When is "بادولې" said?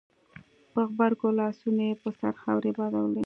2.77-3.19